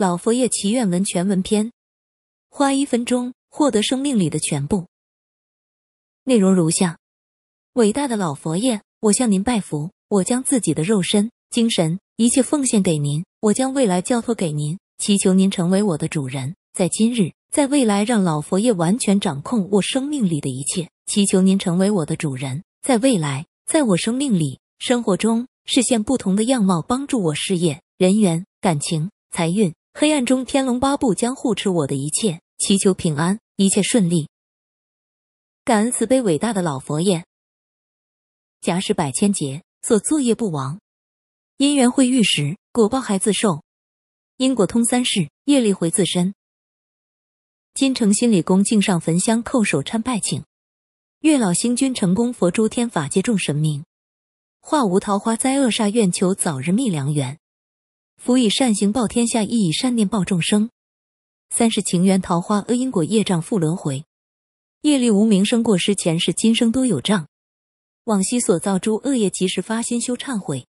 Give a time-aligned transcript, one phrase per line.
[0.00, 1.72] 老佛爷祈愿文全文篇，
[2.50, 4.86] 花一分钟获得生命里的全部。
[6.22, 6.98] 内容如下：
[7.72, 29.74] 伟大的老佛爷，我向您拜服，我将自己的肉身、精神一切奉献给您，我将未来交托给您，祈求您成为我的主人，在今日，在未来，让老佛爷完全掌控我生命里的一切，祈求您成为我的主人，在未来，在我生命里、生活中实现不同的样貌，帮助我事业、人缘、感情、财运。
[29.94, 34.28] 黑暗中，天龙八部将护持我的一切，祈求平安，一切顺利。
[35.64, 37.24] 感恩慈悲伟大的老佛爷。
[38.60, 40.78] 假使百千劫，所作业不亡；
[41.56, 43.62] 因缘会遇时，果报还自受。
[44.36, 46.32] 因果通三世，业力回自身。
[47.74, 50.44] 金城心理宫敬上焚香叩首参拜，请
[51.20, 53.84] 月老星君成功佛诸天法界众神明，
[54.60, 57.38] 化无桃花灾厄煞，愿求早日觅良缘。
[58.18, 60.70] 福以善行报天下，亦以善念报众生。
[61.50, 64.04] 三世情缘桃花，恶因果业障复轮回，
[64.82, 67.28] 业力无名生过失，前世今生多有障。
[68.04, 70.66] 往昔所造诸恶业，及时发心修忏悔，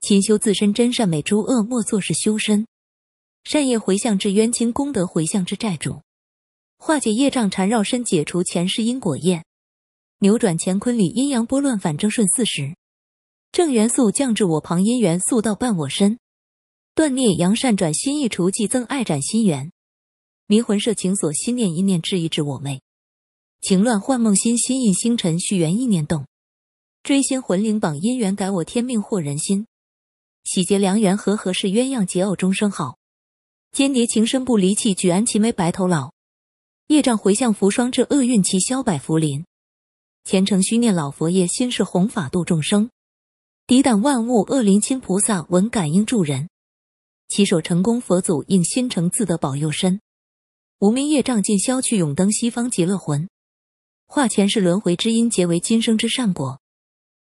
[0.00, 2.66] 勤修自身真善美，诸恶莫作是修身。
[3.42, 6.02] 善业回向至冤亲，功德回向至债主，
[6.76, 9.42] 化解业障缠绕身，解除前世因果业，
[10.18, 12.76] 扭转乾坤里阴阳波乱，反正顺四时，
[13.50, 16.18] 正元素降至我旁，阴元素到伴我身。
[16.96, 19.70] 断孽扬善转心意除忌增爱展心缘，
[20.46, 22.80] 迷魂摄情所心念一念治一治我妹，
[23.60, 26.26] 情乱幻梦心心印星辰续缘意念动，
[27.02, 29.66] 追星魂灵榜姻缘改我天命惑人心，
[30.44, 32.96] 喜结良缘和合是鸳鸯结偶终生好，
[33.72, 36.12] 间谍情深不离弃举安齐眉白头老，
[36.86, 39.44] 业障回向福双至厄运齐消百福临，
[40.24, 42.88] 虔诚虚念老佛爷心是弘法度众生，
[43.66, 46.48] 抵挡万物恶灵亲菩萨闻感应助人。
[47.28, 50.00] 祈守成功，佛祖应心诚自得保佑身，
[50.78, 53.28] 无名业障尽消去，永登西方极乐魂，
[54.06, 56.60] 化前世轮回之因，结为今生之善果。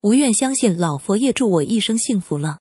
[0.00, 2.60] 无愿相信老佛爷，祝我一生幸福了。